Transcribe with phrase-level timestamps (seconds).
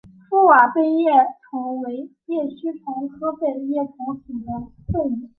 [0.31, 1.11] 覆瓦背叶
[1.47, 5.29] 虫为叶须虫科背叶虫属的动物。